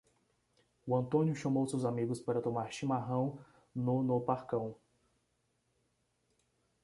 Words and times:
O 0.87 0.95
Antônio 0.97 1.35
chamou 1.35 1.67
seus 1.67 1.85
amigos 1.85 2.19
para 2.19 2.41
tomar 2.41 2.71
chimarrão 2.73 3.37
no 3.75 4.01
no 4.01 4.19
Parcão. 4.19 4.75